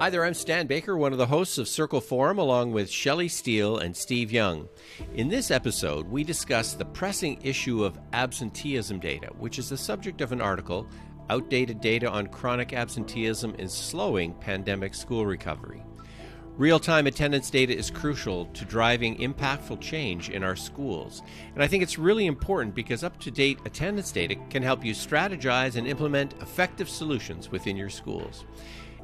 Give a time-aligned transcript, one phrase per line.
[0.00, 3.28] Hi there, I'm Stan Baker, one of the hosts of Circle Forum, along with Shelley
[3.28, 4.66] Steele and Steve Young.
[5.12, 10.22] In this episode, we discuss the pressing issue of absenteeism data, which is the subject
[10.22, 10.88] of an article
[11.28, 15.82] Outdated Data on Chronic Absenteeism is Slowing Pandemic School Recovery.
[16.56, 21.22] Real time attendance data is crucial to driving impactful change in our schools.
[21.52, 24.94] And I think it's really important because up to date attendance data can help you
[24.94, 28.46] strategize and implement effective solutions within your schools.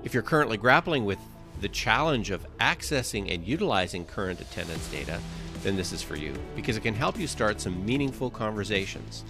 [0.06, 1.18] If you're currently grappling with
[1.60, 5.18] the challenge of accessing and utilizing current attendance data,
[5.64, 9.24] then this is for you because it can help you start some meaningful conversations.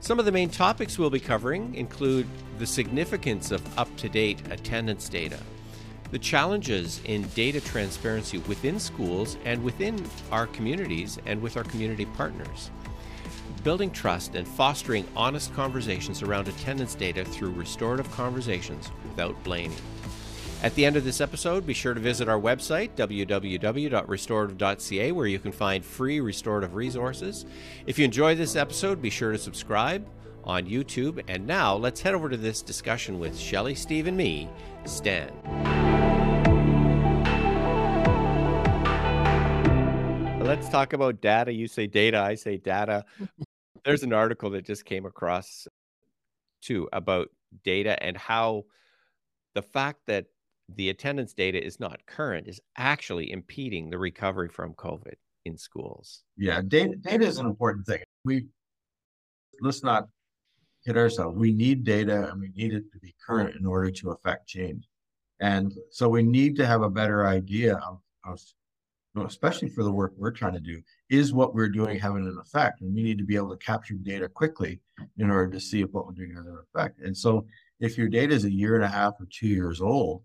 [0.00, 4.40] Some of the main topics we'll be covering include the significance of up to date
[4.50, 5.38] attendance data,
[6.12, 12.06] the challenges in data transparency within schools and within our communities and with our community
[12.06, 12.70] partners,
[13.62, 19.76] building trust and fostering honest conversations around attendance data through restorative conversations without blaming.
[20.66, 25.38] At the end of this episode, be sure to visit our website, www.restorative.ca, where you
[25.38, 27.46] can find free restorative resources.
[27.86, 30.04] If you enjoy this episode, be sure to subscribe
[30.42, 31.22] on YouTube.
[31.28, 34.50] And now let's head over to this discussion with Shelley, Steve, and me,
[34.86, 35.30] Stan.
[40.40, 41.52] Let's talk about data.
[41.52, 43.04] You say data, I say data.
[43.84, 45.68] There's an article that just came across
[46.60, 47.28] too about
[47.62, 48.64] data and how
[49.54, 50.26] the fact that
[50.74, 55.14] the attendance data is not current is actually impeding the recovery from COVID
[55.44, 56.24] in schools.
[56.36, 58.02] Yeah, data, data is an important thing.
[58.24, 58.46] We
[59.60, 60.08] let's not
[60.84, 61.36] hit ourselves.
[61.36, 64.88] We need data and we need it to be current in order to affect change.
[65.40, 68.40] And so we need to have a better idea of, of
[69.26, 72.80] especially for the work we're trying to do, is what we're doing having an effect?
[72.80, 74.80] And we need to be able to capture data quickly
[75.18, 77.00] in order to see if what we're doing has an effect.
[77.00, 77.46] And so
[77.80, 80.22] if your data is a year and a half or two years old,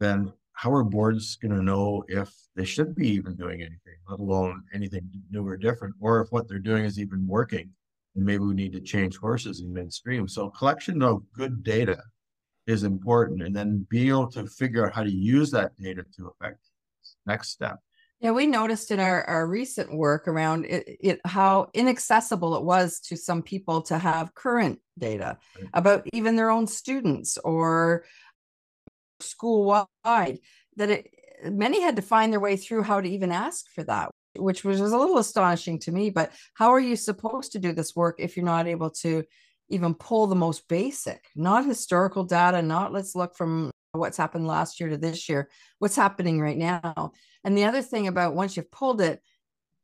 [0.00, 4.20] then how are boards going to know if they should be even doing anything, let
[4.20, 7.70] alone anything new or different, or if what they're doing is even working
[8.14, 10.26] and maybe we need to change horses in midstream.
[10.26, 12.02] So collection of good data
[12.66, 16.28] is important and then be able to figure out how to use that data to
[16.28, 16.58] affect
[17.26, 17.78] next step.
[18.20, 22.98] Yeah, we noticed in our, our recent work around it, it how inaccessible it was
[23.00, 25.36] to some people to have current data
[25.74, 28.06] about even their own students or
[29.20, 30.38] school wide
[30.76, 31.10] that it,
[31.44, 34.82] many had to find their way through how to even ask for that which was,
[34.82, 38.16] was a little astonishing to me but how are you supposed to do this work
[38.18, 39.24] if you're not able to
[39.68, 44.78] even pull the most basic not historical data not let's look from what's happened last
[44.78, 47.12] year to this year what's happening right now?
[47.44, 49.20] And the other thing about once you've pulled it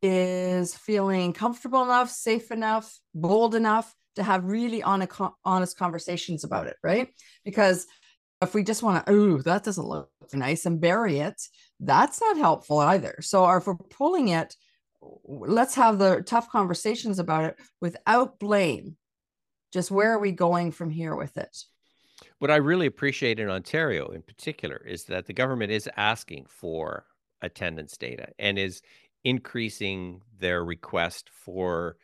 [0.03, 6.77] is feeling comfortable enough safe enough bold enough to have really honest conversations about it
[6.83, 7.09] right?
[7.45, 7.87] Because
[8.43, 11.41] if we just want to, ooh, that doesn't look nice and bury it,
[11.81, 13.17] that's not helpful either.
[13.21, 14.55] So if we're pulling it,
[15.25, 18.97] let's have the tough conversations about it without blame.
[19.73, 21.57] Just where are we going from here with it?
[22.39, 27.07] What I really appreciate in Ontario in particular is that the government is asking for
[27.41, 28.83] attendance data and is
[29.25, 31.97] increasing their request for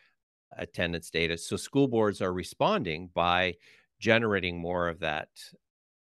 [0.56, 1.36] attendance data.
[1.36, 3.54] So school boards are responding by
[4.00, 5.28] generating more of that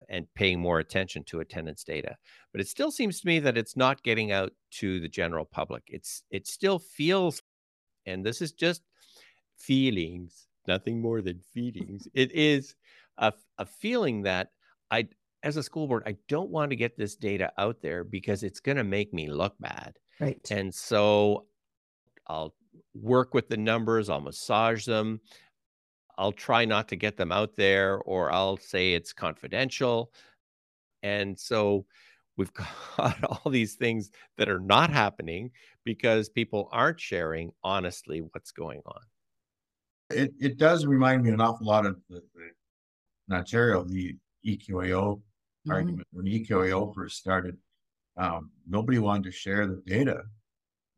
[0.09, 2.15] and paying more attention to attendance data.
[2.51, 5.83] But it still seems to me that it's not getting out to the general public.
[5.87, 7.41] It's it still feels,
[8.05, 8.81] and this is just
[9.57, 12.07] feelings, nothing more than feelings.
[12.13, 12.75] it is
[13.17, 14.49] a, a feeling that
[14.91, 15.07] I,
[15.43, 18.59] as a school board, I don't want to get this data out there because it's
[18.59, 19.97] going to make me look bad.
[20.19, 20.39] Right.
[20.51, 21.45] And so
[22.27, 22.55] I'll
[22.93, 25.21] work with the numbers, I'll massage them,
[26.17, 30.11] I'll try not to get them out there or I'll say it's confidential.
[31.03, 31.85] And so
[32.37, 32.53] we've
[32.97, 35.51] got all these things that are not happening
[35.83, 39.01] because people aren't sharing honestly what's going on.
[40.09, 42.21] It, it does remind me an awful lot of the,
[43.27, 45.71] the Ontario, the EQAO mm-hmm.
[45.71, 46.07] argument.
[46.11, 47.57] When EQAO first started,
[48.17, 50.23] um, nobody wanted to share the data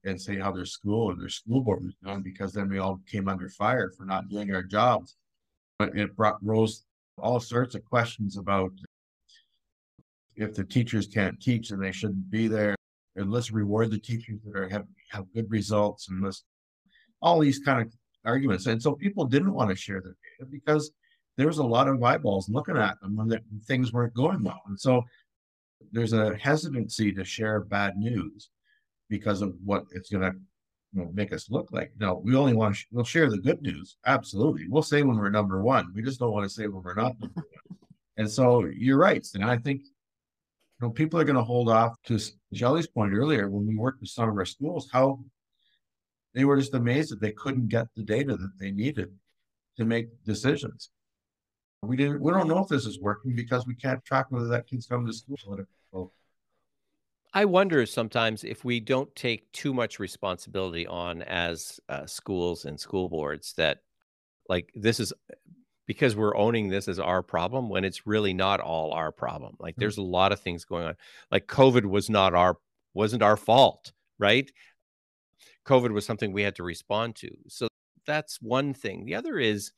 [0.08, 3.00] and say how their school or their school board was doing because then we all
[3.10, 5.16] came under fire for not doing our jobs.
[5.80, 6.86] But it brought rose
[7.20, 8.72] all sorts of questions about
[10.36, 12.76] if the teachers can't teach and they shouldn't be there.
[13.16, 16.44] And let's reward the teachers that are have, have good results and let's
[17.22, 17.94] all these kind of
[18.26, 18.68] arguments.
[18.68, 20.92] And so people didn't want to share their data because
[21.38, 23.32] there was a lot of eyeballs looking at them when
[23.66, 24.62] things weren't going well.
[24.68, 25.04] And so
[25.92, 28.50] there's a hesitancy to share bad news
[29.10, 30.38] because of what it's going to
[30.94, 31.92] you know, make us look like.
[32.00, 33.98] No, we only want to sh- we'll share the good news.
[34.06, 35.92] Absolutely, we'll say when we're number one.
[35.94, 37.46] We just don't want to say when we're not number one.
[38.18, 41.96] And so you're right, and I think you know, people are going to hold off
[42.06, 42.20] to
[42.54, 45.20] Shelley's point earlier when we worked with some of our schools, how
[46.34, 49.10] they were just amazed that they couldn't get the data that they needed
[49.78, 50.92] to make decisions.
[51.82, 54.68] We didn't, we don't know if this is working because we can't track whether that
[54.68, 55.60] kid's coming to school.
[57.34, 62.80] I wonder sometimes if we don't take too much responsibility on as uh, schools and
[62.80, 63.80] school boards that
[64.50, 65.14] like this is
[65.88, 69.56] because we're owning this as our problem when it's really not all our problem.
[69.60, 69.80] Like mm.
[69.80, 70.96] there's a lot of things going on.
[71.32, 72.58] Like COVID was not our
[72.94, 74.50] wasn't our fault, right?
[75.66, 77.30] COVID was something we had to respond to.
[77.48, 77.68] So
[78.06, 79.06] that's one thing.
[79.06, 79.72] The other is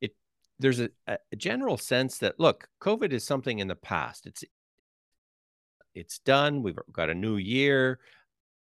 [0.00, 0.12] it
[0.58, 4.26] there's a, a general sense that look, COVID is something in the past.
[4.26, 4.44] It's
[5.94, 6.62] it's done.
[6.62, 8.00] We've got a new year.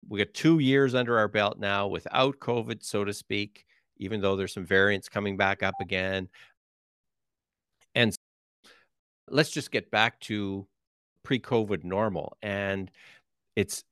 [0.08, 3.66] We got two years under our belt now without COVID, so to speak
[3.98, 6.28] even though there's some variants coming back up again.
[7.94, 8.14] And
[9.28, 10.66] let's just get back to
[11.22, 12.36] pre COVID normal.
[12.42, 12.90] And
[13.54, 13.84] it's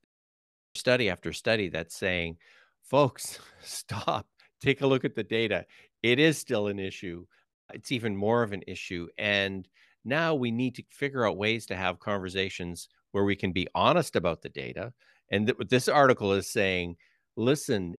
[0.74, 2.36] study after study that's saying,
[2.82, 4.26] folks, stop,
[4.60, 5.64] take a look at the data.
[6.02, 7.24] It is still an issue.
[7.72, 9.08] It's even more of an issue.
[9.16, 9.66] And
[10.04, 14.16] now we need to figure out ways to have conversations where we can be honest
[14.16, 14.92] about the data.
[15.30, 16.96] And th- this article is saying,
[17.36, 17.94] listen,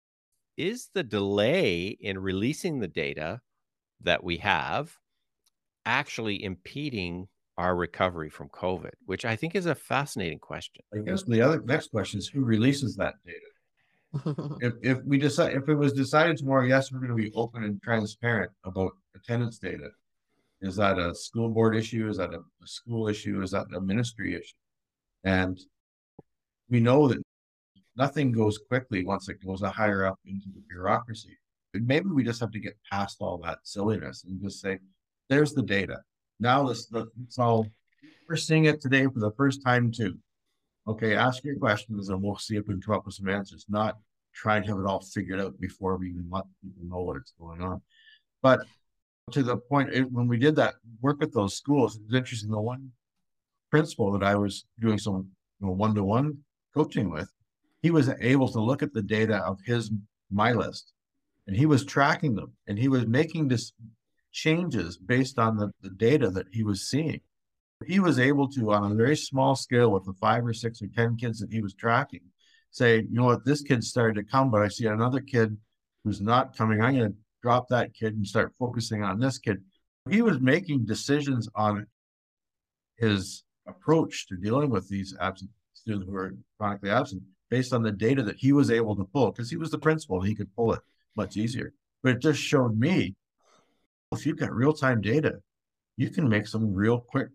[0.56, 3.40] is the delay in releasing the data
[4.00, 4.92] that we have
[5.86, 10.82] actually impeding our recovery from COVID, which I think is a fascinating question.
[10.92, 14.56] I guess the other next question is who releases that data?
[14.60, 17.62] if, if we decide if it was decided tomorrow, yes, we're going to be open
[17.62, 19.90] and transparent about attendance data.
[20.60, 22.08] Is that a school board issue?
[22.08, 23.42] Is that a, a school issue?
[23.42, 24.54] Is that a ministry issue?
[25.24, 25.58] And
[26.68, 27.22] we know that
[27.96, 31.36] nothing goes quickly once it goes higher up into the bureaucracy.
[31.72, 34.78] But maybe we just have to get past all that silliness and just say,
[35.28, 35.98] there's the data.
[36.38, 37.66] Now let's, let's all,
[38.28, 40.18] we're seeing it today for the first time too.
[40.86, 43.64] Okay, ask your questions and we'll see if we can come up with some answers,
[43.68, 43.96] not
[44.34, 47.62] try and have it all figured out before we even let people know what's going
[47.62, 47.80] on.
[48.42, 48.66] But
[49.30, 52.50] to the point, it, when we did that work with those schools, it's interesting.
[52.50, 52.92] The one
[53.74, 56.38] principal that I was doing some one to one
[56.76, 57.28] coaching with,
[57.82, 59.90] he was able to look at the data of his
[60.30, 60.92] my list
[61.48, 63.72] and he was tracking them and he was making this
[64.30, 67.20] changes based on the, the data that he was seeing.
[67.84, 70.86] He was able to on a very small scale with the five or six or
[70.94, 72.20] ten kids that he was tracking
[72.70, 73.44] say you know what?
[73.44, 75.56] This kid started to come but i see another kid
[76.04, 76.80] who's not coming.
[76.80, 79.64] I'm going to drop that kid and start focusing on this kid.
[80.08, 81.86] He was making decisions on
[82.96, 87.92] his approach to dealing with these absent students who are chronically absent based on the
[87.92, 90.72] data that he was able to pull because he was the principal he could pull
[90.72, 90.80] it
[91.16, 91.72] much easier
[92.02, 93.14] but it just showed me
[94.12, 95.34] if you've got real-time data
[95.96, 97.28] you can make some real quick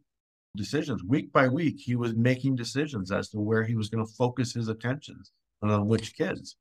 [0.56, 4.14] decisions week by week he was making decisions as to where he was going to
[4.14, 5.32] focus his attentions
[5.62, 6.58] and on which kids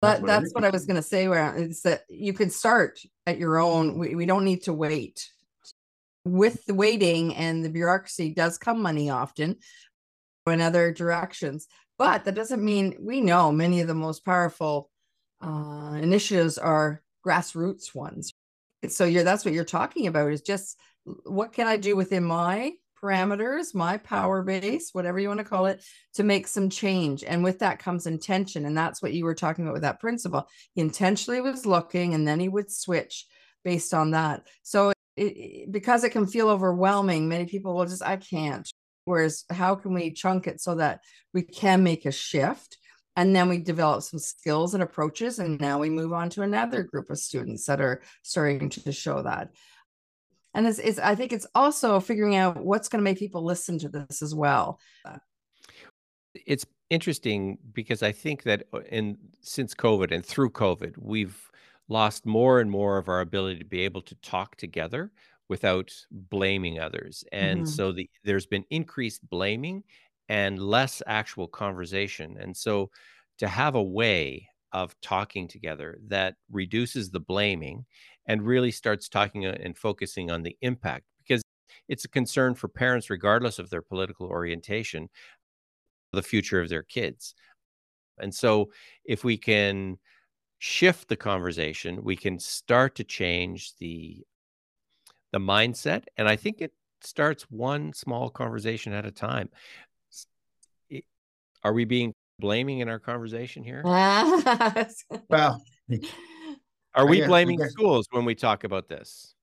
[0.00, 1.26] that's, what, that's what I was going to say.
[1.26, 3.98] Where it's that you can start at your own.
[3.98, 5.28] We, we don't need to wait.
[6.28, 9.56] With the waiting and the bureaucracy does come money often
[10.46, 11.66] in other directions.
[11.98, 14.90] But that doesn't mean we know many of the most powerful
[15.42, 18.32] uh, initiatives are grassroots ones.
[18.88, 20.78] So you're that's what you're talking about is just
[21.24, 25.66] what can I do within my parameters, my power base, whatever you want to call
[25.66, 27.24] it, to make some change.
[27.24, 28.64] And with that comes intention.
[28.64, 30.48] And that's what you were talking about with that principal.
[30.74, 33.26] He intentionally was looking and then he would switch
[33.64, 34.46] based on that.
[34.62, 38.68] So it, because it can feel overwhelming, many people will just, I can't.
[39.04, 41.00] Whereas, how can we chunk it so that
[41.32, 42.78] we can make a shift?
[43.16, 45.38] And then we develop some skills and approaches.
[45.38, 49.22] And now we move on to another group of students that are starting to show
[49.22, 49.50] that.
[50.54, 53.78] And it's, it's I think it's also figuring out what's going to make people listen
[53.80, 54.78] to this as well.
[56.34, 61.50] It's interesting because I think that uh, in since COVID and through COVID, we've
[61.88, 65.10] lost more and more of our ability to be able to talk together
[65.48, 67.24] without blaming others.
[67.32, 67.70] And mm-hmm.
[67.70, 69.82] so the, there's been increased blaming
[70.28, 72.36] and less actual conversation.
[72.38, 72.90] And so
[73.38, 77.86] to have a way of talking together that reduces the blaming
[78.26, 81.42] and really starts talking uh, and focusing on the impact because
[81.88, 85.08] it's a concern for parents regardless of their political orientation
[86.12, 87.34] the future of their kids
[88.18, 88.70] and so
[89.04, 89.96] if we can
[90.58, 94.24] shift the conversation we can start to change the
[95.32, 96.04] the mindset.
[96.16, 96.72] And I think it
[97.02, 99.50] starts one small conversation at a time.
[101.62, 103.82] Are we being blaming in our conversation here?
[105.28, 105.62] well,
[106.94, 109.34] are we blaming schools when we talk about this?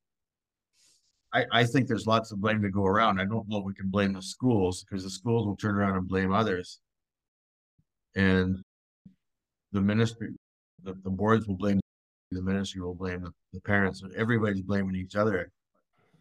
[1.33, 3.19] I, I think there's lots of blame to go around.
[3.19, 5.97] I don't know if we can blame the schools because the schools will turn around
[5.97, 6.79] and blame others.
[8.15, 8.63] And
[9.73, 10.29] the ministry,
[10.85, 11.79] the, the boards will blame
[12.31, 14.03] the ministry will blame the, the parents.
[14.15, 15.51] Everybody's blaming each other.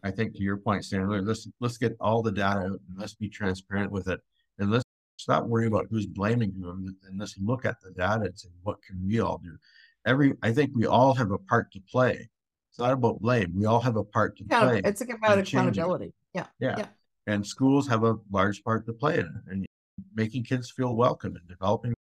[0.03, 3.15] I think to your point, Stanley, let's let's get all the data out and let's
[3.15, 4.19] be transparent with it.
[4.59, 4.83] And let's
[5.17, 8.81] stop worrying about who's blaming who and let's look at the data and say, what
[8.83, 9.57] can we all do?
[10.05, 12.29] Every I think we all have a part to play.
[12.69, 13.53] It's not about blame.
[13.55, 14.81] We all have a part to play.
[14.83, 16.13] It's about accountability.
[16.33, 16.47] Yeah.
[16.59, 16.75] yeah.
[16.77, 16.87] Yeah.
[17.27, 19.51] And schools have a large part to play in it.
[19.51, 19.65] And
[20.13, 21.95] making kids feel welcome and developing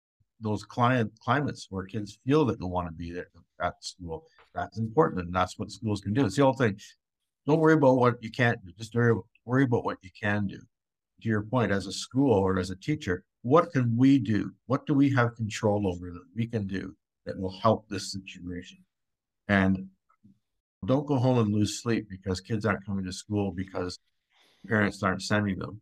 [0.44, 3.28] those client climates where kids feel that they want to be there
[3.60, 4.26] at school.
[4.54, 6.26] That's important, and that's what schools can do.
[6.26, 6.78] It's the whole thing.
[7.46, 8.70] Don't worry about what you can't do.
[8.78, 10.58] Just worry, worry about what you can do.
[11.22, 14.52] To your point, as a school or as a teacher, what can we do?
[14.66, 18.78] What do we have control over that we can do that will help this situation?
[19.48, 19.88] And
[20.86, 23.98] don't go home and lose sleep because kids aren't coming to school because
[24.68, 25.80] parents aren't sending them.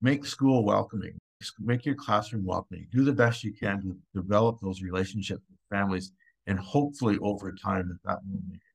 [0.00, 1.18] Make school welcoming
[1.58, 2.86] make your classroom welcoming.
[2.92, 6.12] Do the best you can to develop those relationships with families,
[6.46, 8.74] and hopefully over time that that will make it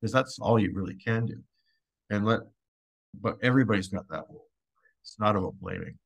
[0.00, 1.38] because that's all you really can do.
[2.10, 2.40] And let,
[3.20, 4.46] but everybody's got that role.
[5.02, 5.98] It's not about blaming.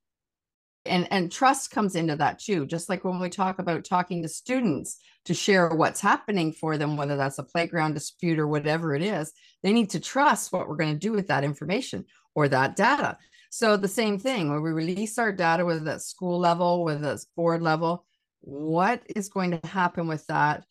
[0.84, 2.66] And and trust comes into that too.
[2.66, 6.96] Just like when we talk about talking to students to share what's happening for them,
[6.96, 10.76] whether that's a playground dispute or whatever it is, they need to trust what we're
[10.76, 12.04] going to do with that information
[12.34, 13.16] or that data.
[13.54, 17.26] So the same thing when we release our data, whether that's school level, whether that's
[17.36, 18.06] board level,
[18.40, 20.64] what is going to happen with that?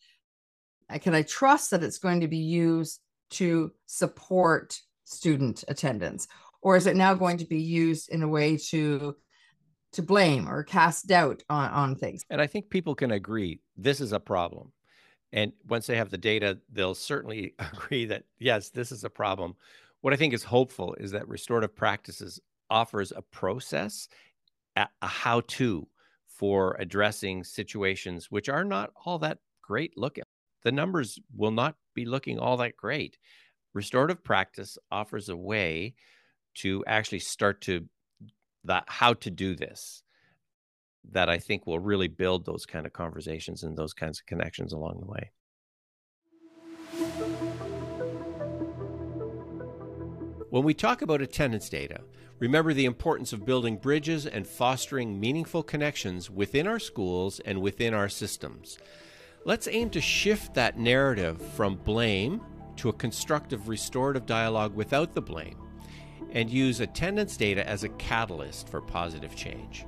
[0.90, 2.98] Uh, can I trust that it's going to be used
[3.30, 6.26] to support student attendance?
[6.60, 9.14] Or is it now going to be used in a way to
[9.92, 12.24] to blame or cast doubt on, on things?
[12.30, 14.72] And I think people can agree this is a problem.
[15.32, 19.54] And once they have the data, they'll certainly agree that yes, this is a problem.
[20.00, 22.40] What I think is hopeful is that restorative practices
[22.70, 24.08] offers a process,
[24.76, 25.88] a, a how to
[26.26, 30.24] for addressing situations which are not all that great looking.
[30.64, 33.18] The numbers will not be looking all that great.
[33.74, 35.94] Restorative practice offers a way
[36.54, 37.86] to actually start to
[38.64, 40.02] that how to do this
[41.10, 44.72] that I think will really build those kind of conversations and those kinds of connections
[44.72, 45.32] along the way.
[50.52, 52.02] When we talk about attendance data,
[52.38, 57.94] remember the importance of building bridges and fostering meaningful connections within our schools and within
[57.94, 58.76] our systems.
[59.46, 62.42] Let's aim to shift that narrative from blame
[62.76, 65.56] to a constructive restorative dialogue without the blame
[66.32, 69.86] and use attendance data as a catalyst for positive change.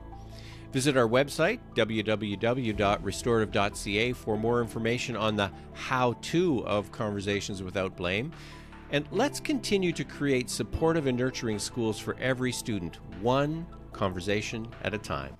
[0.72, 8.32] Visit our website, www.restorative.ca, for more information on the how to of Conversations Without Blame
[8.90, 14.94] and let's continue to create supportive and nurturing schools for every student, one conversation at
[14.94, 15.36] a time.